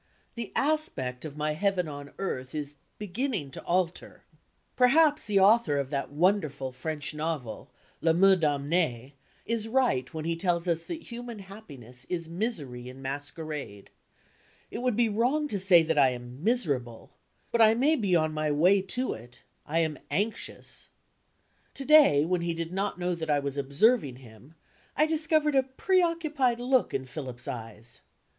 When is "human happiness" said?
11.03-12.05